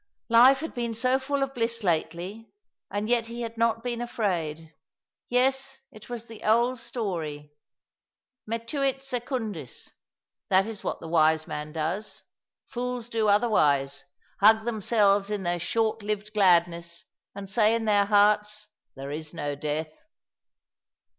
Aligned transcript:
Life 0.31 0.61
had 0.61 0.73
been 0.73 0.95
so 0.95 1.19
full 1.19 1.43
of 1.43 1.53
bliss 1.53 1.83
lately, 1.83 2.49
and 2.89 3.07
yet 3.07 3.27
he 3.27 3.41
had 3.41 3.55
not 3.55 3.83
been 3.83 4.01
afraid. 4.01 4.73
Yes, 5.29 5.79
it 5.91 6.09
was 6.09 6.25
the 6.25 6.43
old 6.43 6.79
story." 6.79 7.51
Metuit 8.49 9.03
secundis." 9.03 9.91
That 10.49 10.65
is 10.65 10.83
what 10.83 11.01
the 11.01 11.07
wise 11.07 11.45
man 11.45 11.71
does. 11.71 12.23
Fools 12.65 13.09
do 13.09 13.27
otherwise— 13.27 14.03
hug 14.41 14.65
themselves 14.65 15.29
in 15.29 15.43
their 15.43 15.59
short 15.59 16.01
lived 16.01 16.33
gladness, 16.33 17.05
and 17.35 17.47
say 17.47 17.75
in 17.75 17.85
their 17.85 18.05
hearts," 18.05 18.69
There 18.95 19.11
is 19.11 19.35
no 19.35 19.53
death." 19.53 19.93